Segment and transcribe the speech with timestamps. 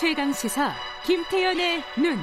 [0.00, 0.72] 최강 시사
[1.04, 2.16] 김태현의 눈.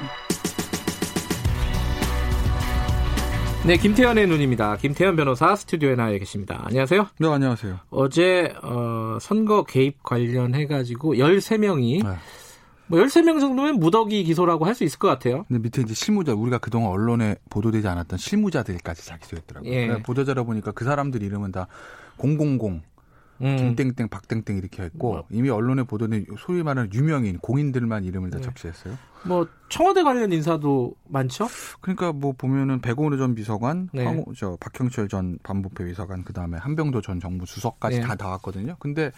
[3.64, 4.76] 네, 김태현의 눈입니다.
[4.78, 6.60] 김태현 변호사 스튜디오에 나와 계십니다.
[6.64, 7.06] 안녕하세요.
[7.20, 7.78] 네, 안녕하세요.
[7.90, 12.16] 어제 어, 선거 개입 관련해 가지고 13명이 네.
[12.88, 15.44] 뭐 13명 정도면 무더기 기소라고 할 수 있을 것 같아요.
[15.46, 19.70] 근데 밑에 이제 실무자 우리가 그동안 언론에 보도되지 않았던 실무자들까지 다 기소했더라고요.
[19.72, 20.02] 예.
[20.02, 21.68] 보도자료 보니까 그 사람들 이름은 다
[22.16, 22.58] 000,
[23.42, 23.56] 음.
[23.56, 25.24] 김땡땡 박땡땡 이렇게 했고 뭐.
[25.30, 28.44] 이미 언론에 보도된 소위 말하는 유명인 공인들만 이름을 다 네.
[28.44, 28.96] 적시했어요.
[29.26, 31.48] 뭐 청와대 관련 인사도 많죠?
[31.80, 34.04] 그러니까 뭐 보면은 백원우 전 비서관, 네.
[34.04, 38.06] 황, 저 박형철 전 반부패 비서관, 그 다음에 한병도 전 정부 수석까지 네.
[38.06, 38.76] 다 나왔거든요.
[38.78, 39.12] 근데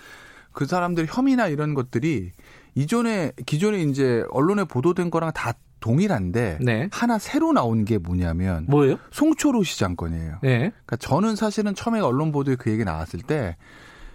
[0.53, 2.33] 그 사람들 혐의나 이런 것들이
[2.75, 6.89] 이전에 기존에 이제 언론에 보도된 거랑 다 동일한데 네.
[6.93, 8.97] 하나 새로 나온 게 뭐냐면 뭐예요?
[9.11, 10.39] 송초로 시장 건이에요.
[10.43, 10.59] 네.
[10.59, 13.57] 그러니까 저는 사실은 처음에 언론 보도에 그 얘기 나왔을 때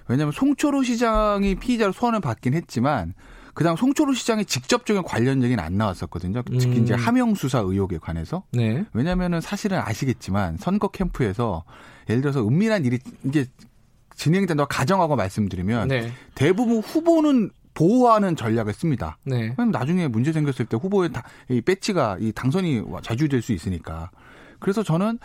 [0.08, 3.14] 왜냐하면 송초로 시장이 피의자로 소환을 받긴 했지만
[3.54, 6.44] 그다음 송초로 시장의 직접적인 관련 얘기는 안 나왔었거든요.
[6.44, 6.84] 특히 음.
[6.84, 8.44] 이제 하명 수사 의혹에 관해서.
[8.52, 8.86] 네.
[8.94, 11.64] 왜냐하면은 사실은 아시겠지만 선거 캠프에서
[12.10, 13.46] 예를 들어서 은밀한 일이 이게
[14.16, 16.12] 진행된다고 가정하고 말씀드리면 네.
[16.36, 19.18] 대부분 후보는 보호하는 전략을 씁니다.
[19.24, 19.54] 네.
[19.58, 24.12] 왜냐면 나중에 문제 생겼을 때 후보의 다, 이 배치가 이 당선이 자주될 수 있으니까.
[24.66, 25.20] 그래서 저는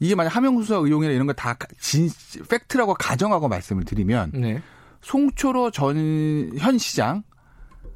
[0.00, 2.10] 이게 만약 하명수사 의혹이나 이런 거 다 진
[2.50, 4.62] 팩트라고 가정하고 말씀을 드리면 네.
[5.00, 5.96] 송초로 전
[6.58, 7.22] 현 시장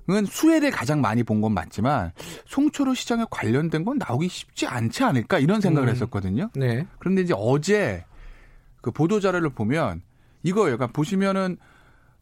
[0.09, 2.13] 은 수혜를 가장 많이 본 건 맞지만
[2.47, 5.93] 송초로 시장에 관련된 건 나오기 쉽지 않지 않을까 이런 생각을 음.
[5.93, 6.49] 했었거든요.
[6.55, 6.87] 네.
[6.99, 8.05] 그런데 이제 어제
[8.81, 10.01] 그 보도 자료를 보면
[10.45, 10.77] 이거예요.
[10.79, 11.59] 그러니까 보시면은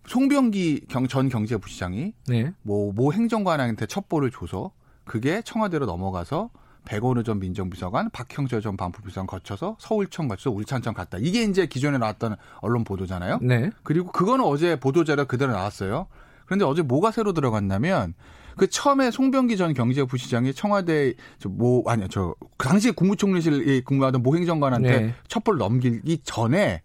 [0.06, 2.52] 송병기 경, 전 경제부시장이 네.
[2.62, 4.72] 뭐, 모 행정관한테 첩보를 줘서
[5.04, 6.50] 그게 청와대로 넘어가서
[6.84, 11.18] 백원우 전 민정비서관, 박형철 전 반부비서관 거쳐서 서울청 거쳐서 울산청 갔다.
[11.20, 13.38] 이게 이제 기존에 나왔던 언론 보도잖아요.
[13.42, 13.70] 네.
[13.82, 16.06] 그리고 그거는 어제 보도자료 그대로 나왔어요.
[16.46, 18.14] 그런데 어제 뭐가 새로 들어갔냐면
[18.56, 21.14] 그 처음에 송병기 전 경제부시장이 청와대
[21.48, 25.14] 뭐 아니요 저 그 당시 국무총리실에 근무하던 모 행정관한테 네.
[25.28, 26.82] 첩보를 넘기기 전에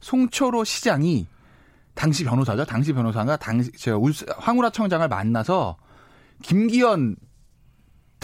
[0.00, 1.26] 송초로 시장이
[1.94, 2.64] 당시 변호사죠.
[2.64, 3.98] 당시 변호사가 당시 제가
[4.38, 5.76] 황우라 청장을 만나서
[6.42, 7.16] 김기현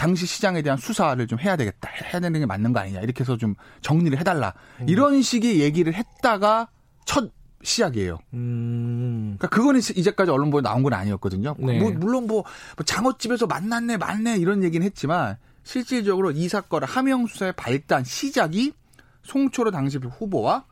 [0.03, 1.89] 당시 시장에 대한 수사를 좀 해야 되겠다.
[1.89, 2.99] 해야 되는 게 맞는 거 아니냐.
[2.99, 4.53] 이렇게 해서 좀 정리를 해달라.
[4.81, 4.89] 음.
[4.89, 6.67] 이런 식의 얘기를 했다가
[7.05, 7.31] 첫
[7.63, 8.19] 시작이에요.
[8.33, 9.37] 음.
[9.37, 11.55] 그러니까 그거는 이제까지 언론 보에 나온 건 아니었거든요.
[11.57, 11.79] 네.
[11.79, 12.43] 뭐, 물론 뭐,
[12.75, 18.73] 뭐 장어집에서 만났네, 만네 이런 얘기는 했지만 실질적으로 이 사건의 하명 수사의 발단 시작이
[19.21, 20.65] 송초로 당시 후보와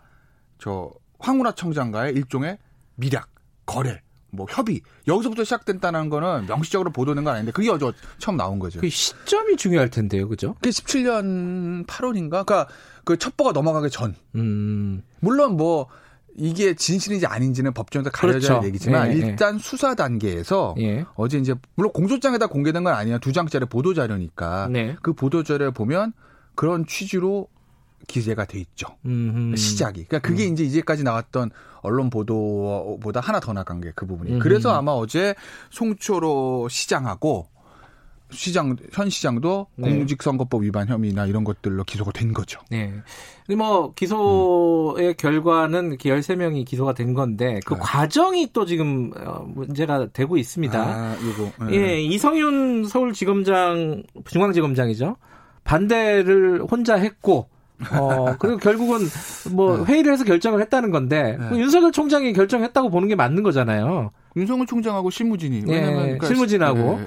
[0.57, 2.57] 저 황운하 청장과의 일종의
[2.95, 3.29] 미략,
[3.65, 8.79] 거래, 뭐 협의 여기서부터 시작된다는 거는 명시적으로 보도된 건 아닌데 그게 어제 처음 나온 거죠.
[8.79, 10.55] 그 시점이 중요할 텐데요, 그죠?
[10.61, 12.45] 그 17년 8월인가?
[12.45, 12.67] 그러니까
[13.03, 14.15] 그 첩보가 넘어가기 전.
[14.35, 15.03] 음.
[15.19, 15.87] 물론 뭐
[16.35, 18.67] 이게 진실인지 아닌지는 법정에서 가려져야 그렇죠.
[18.67, 19.17] 얘기지만 예, 예.
[19.17, 19.59] 일단 예.
[19.59, 21.05] 수사 단계에서 예.
[21.15, 24.95] 어제 이제 물론 공소장에다 공개된 건 아니야 두 장짜리 보도 자료니까 네.
[25.01, 26.13] 그 보도 자료를 보면
[26.55, 27.47] 그런 취지로
[28.07, 28.87] 기재가 돼 있죠.
[29.05, 29.55] 음흠.
[29.55, 30.05] 시작이.
[30.05, 30.53] 그러니까 그게 음.
[30.53, 31.51] 이제 이제까지 나왔던
[31.81, 34.33] 언론 보도보다 하나 더 나간 게 그 부분이.
[34.33, 35.35] 음 그래서 아마 어제
[35.71, 37.47] 송초로 시장하고
[38.31, 39.89] 시장 현 시장도 네.
[39.89, 42.61] 공직선거법 위반 혐의나 이런 것들로 기소가 된 거죠.
[42.69, 42.93] 네.
[43.57, 45.13] 뭐 기소의 음.
[45.17, 47.79] 결과는 13명이 기소가 된 건데 그 네.
[47.81, 50.79] 과정이 또 지금 어, 문제가 되고 있습니다.
[50.81, 51.65] 아, 이거.
[51.65, 51.75] 네.
[51.75, 55.17] 예, 이성윤 서울지검장 중앙지검장이죠.
[55.65, 57.49] 반대를 혼자 했고
[57.91, 58.99] 어, 그리고 결국은
[59.51, 59.83] 뭐 네.
[59.85, 61.57] 회의를 해서 결정을 했다는 건데 네.
[61.57, 64.11] 윤석열 총장이 결정했다고 보는 게 맞는 거잖아요.
[64.35, 67.05] 윤석열 총장하고 실무진이 네, 그러니까 실무진하고 네, 네,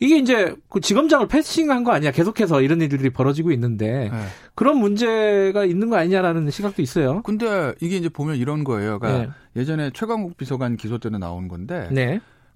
[0.00, 2.10] 이게 이제 그 지검장을 패싱한 거 아니야?
[2.10, 4.26] 계속해서 이런 일들이 벌어지고 있는데 네.
[4.54, 7.22] 그런 문제가 있는 거 아니냐라는 시각도 있어요.
[7.22, 8.98] 근데 이게 이제 보면 이런 거예요.
[8.98, 11.88] 그러니까 예전에 최강욱 비서관 기소 때는 나온 건데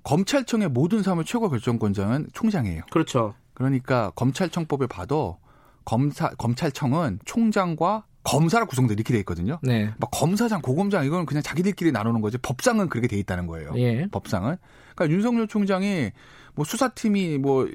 [0.02, 2.82] 검찰청의 모든 사물 최고 결정권자는 총장이에요.
[2.90, 3.34] 그렇죠.
[3.54, 5.38] 그러니까 검찰청법을 봐도
[5.86, 9.58] 검사 검찰청은 총장과 검사를 구성돼 이렇게 돼 있거든요.
[9.62, 9.94] 네.
[9.98, 12.36] 막 검사장, 고검장 이거는 그냥 자기들끼리 나누는 거지.
[12.38, 13.72] 법상은 그렇게 돼 있다는 거예요.
[13.76, 14.06] 예.
[14.10, 14.56] 법상은.
[14.94, 16.10] 그러니까 윤석열 총장이
[16.56, 17.68] 뭐 수사팀이 뭐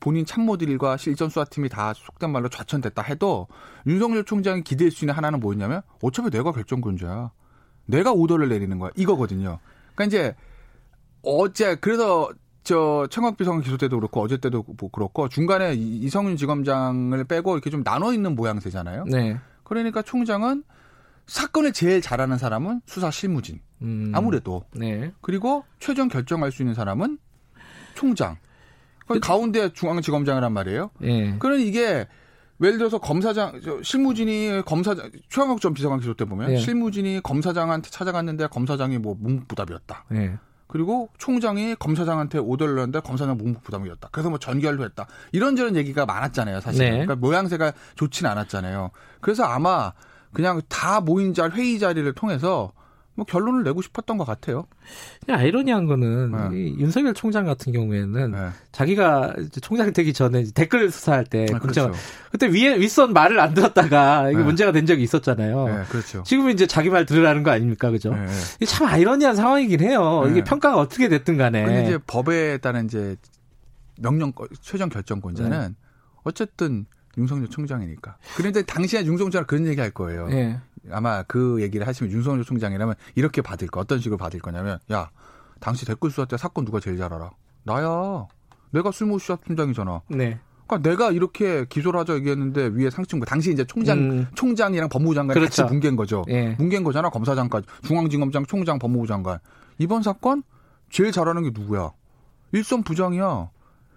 [0.00, 3.48] 본인 참모들과 실전 수사팀이 다 속된 말로 좌천됐다 해도
[3.86, 7.30] 윤석열 총장이 기대할 수 있는 하나는 뭐였냐면 어차피 내가 결정권자야.
[7.84, 8.90] 내가 오더를 내리는 거야.
[8.96, 9.58] 이거거든요.
[9.94, 10.34] 그러니까 이제
[11.22, 12.30] 어제 그래서
[12.68, 17.82] 저 청각비서관 기소 때도 그렇고 어제 때도 뭐 그렇고 중간에 이성윤 지검장을 빼고 이렇게 좀
[17.82, 19.06] 나눠 있는 모양새잖아요.
[19.06, 19.38] 네.
[19.64, 20.64] 그러니까 총장은
[21.26, 23.62] 사건을 제일 잘하는 사람은 수사 실무진.
[23.80, 24.12] 음.
[24.14, 24.64] 아무래도.
[24.74, 25.14] 네.
[25.22, 27.16] 그리고 최종 결정할 수 있는 사람은
[27.94, 28.36] 총장.
[29.06, 30.90] 그 가운데 중앙지검장이란 말이에요.
[31.00, 31.36] 네.
[31.38, 32.06] 그러니 이게
[32.60, 36.58] 예를 들어서 검사장 실무진이 검사장 최강욱 전 비서관 기소 때 보면 네.
[36.58, 40.04] 실무진이 검사장한테 찾아갔는데 검사장이 뭐 뭉부답이었다.
[40.10, 40.36] 네.
[40.68, 44.10] 그리고 총장이 검사장한테 오더를 냈는데 검사장 묵묵 부담이었다.
[44.12, 45.06] 그래서 뭐 전결도 했다.
[45.32, 46.84] 이런저런 얘기가 많았잖아요, 사실.
[46.84, 46.90] 네.
[46.90, 48.90] 그러니까 모양새가 좋지는 않았잖아요.
[49.20, 49.92] 그래서 아마
[50.32, 52.72] 그냥 다 모인 자 회의 자리를 통해서
[53.18, 54.68] 뭐 결론을 내고 싶었던 것 같아요.
[55.28, 56.56] 아이러니한 거는 네.
[56.78, 58.48] 윤석열 총장 같은 경우에는 네.
[58.70, 61.90] 자기가 총장이 되기 전에 댓글 수사할 때 아, 그렇죠.
[62.30, 64.44] 그때 위에 윗선 말을 안 들었다가 이게 네.
[64.44, 65.66] 문제가 된 적이 있었잖아요.
[65.66, 66.22] 네, 그렇죠.
[66.22, 68.14] 지금은 이제 자기 말 들으라는 거 아닙니까, 그죠?
[68.14, 68.64] 네.
[68.66, 70.22] 참 아이러니한 상황이긴 해요.
[70.26, 70.44] 이게 네.
[70.44, 71.64] 평가가 어떻게 됐든 간에.
[71.64, 73.16] 근데 이제 법에 따른 이제
[74.00, 75.74] 명령 최종 결정권자는
[76.22, 78.16] 어쨌든 윤석열 총장이니까.
[78.36, 80.28] 그런데 당시에 윤석열 그런 얘기 할 거예요.
[80.28, 80.58] 네.
[80.90, 85.10] 아마 그 얘기를 하시면 윤석열 총장이라면 이렇게 받을 거 어떤 식으로 받을 거냐면 야
[85.60, 87.30] 당시 댓글 수사 때 사건 누가 제일 잘 알아?
[87.64, 88.26] 나야.
[88.70, 90.02] 내가 술모 수사 총장이잖아.
[90.08, 90.38] 네.
[90.66, 94.26] 그러니까 내가 이렇게 기소를 하자 얘기했는데 위에 상층부 당시 이제 총장 음.
[94.34, 95.62] 총장이랑 법무부 장관이 그렇죠.
[95.62, 96.24] 같이 뭉갠 거죠.
[96.28, 96.54] 예.
[96.58, 99.38] 뭉갠 거잖아 검사장까지 중앙지검장 총장 법무부 장관
[99.78, 100.42] 이번 사건
[100.90, 101.90] 제일 잘하는 게 누구야?
[102.52, 103.50] 일선 부장이야.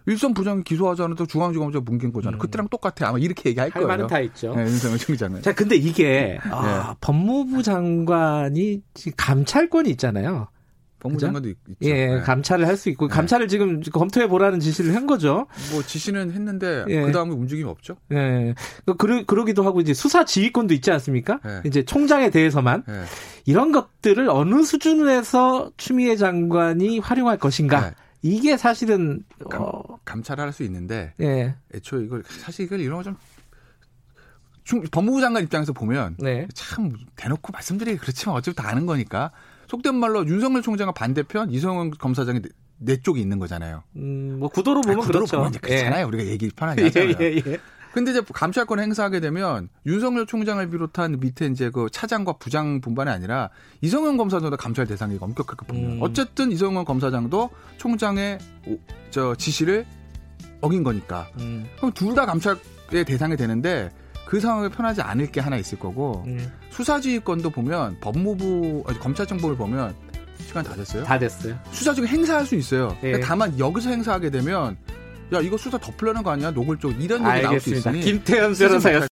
[0.06, 2.38] 일선 부장이 기소하자는데 중앙지검장 뭉갠 거잖아.
[2.38, 2.40] 음.
[2.40, 3.10] 그때랑 똑같아.
[3.10, 3.88] 아마 이렇게 얘기할 할 거예요.
[3.88, 4.54] 할 말은 다 있죠.
[4.56, 5.42] 네, 윤석열 총장은.
[5.42, 6.98] 자, 근데 이게 아, 네.
[7.02, 8.82] 법무부 장관이
[9.18, 10.48] 감찰권이 있잖아요.
[11.02, 11.62] 법무장관도 있죠.
[11.82, 12.20] 예, 네.
[12.22, 13.14] 감찰을 할 수 있고 네.
[13.14, 15.48] 감찰을 지금 검토해 보라는 지시를 한 거죠.
[15.72, 17.02] 뭐 지시는 했는데 예.
[17.02, 17.98] 그 다음에 움직임이 없죠.
[18.12, 18.56] 예,
[18.98, 21.40] 그러 그러기도 하고 이제 수사 지휘권도 있지 않습니까?
[21.46, 21.62] 예.
[21.66, 23.04] 이제 총장에 대해서만 예.
[23.46, 27.88] 이런 것들을 어느 수준에서 추미애 장관이 활용할 것인가.
[27.88, 27.92] 예.
[28.24, 29.82] 이게 사실은 감, 어...
[30.06, 31.56] 감찰을 할 수 있는데 예.
[31.74, 33.16] 애초에 이걸 사실 이걸 이런 거좀
[34.92, 36.48] 법무부 장관 입장에서 보면 네.
[36.54, 39.32] 참 대놓고 말씀드리기 그렇지만 어차피 다 아는 거니까
[39.68, 43.84] 속된 말로 윤석열 총장과 반대편 이성훈 검사장이 내, 내 쪽에 있는 거잖아요.
[43.96, 45.38] 음, 뭐 구도로 보면 아니, 구도로 그렇죠.
[45.38, 46.02] 보면 그렇잖아요.
[46.02, 46.04] 예.
[46.04, 47.16] 우리가 얘기 편하게 하잖아요.
[47.20, 47.58] 예, 예, 예.
[47.94, 53.50] 근데 이제 감찰권 행사하게 되면 윤석열 총장을 비롯한 밑에 이제 그 차장과 부장 분반이 아니라
[53.82, 55.98] 이성현 검사장도 감찰 대상이 엄격하게 보면 음.
[56.02, 58.40] 어쨌든 이성현 검사장도 총장의
[59.10, 59.86] 저 지시를
[60.62, 61.66] 어긴 거니까 음.
[61.78, 63.90] 그럼 둘 다 감찰의 대상이 되는데
[64.26, 66.52] 그 상황에 편하지 않을 게 하나 있을 거고 음.
[66.70, 69.94] 수사지휘권도 보면 법무부 검찰정보를 보면
[70.40, 71.04] 시간 다 됐어요?
[71.04, 71.58] 다 됐어요.
[71.72, 72.96] 수사지휘 행사할 수 있어요.
[73.04, 73.20] 예.
[73.20, 74.78] 다만 여기서 행사하게 되면
[75.34, 77.50] 야 이거 수사 덮으려는 거 아니야 노골적 이런 얘기 알겠습니다.
[77.50, 79.08] 나올 수 있으니 김태현 변호사였습니다.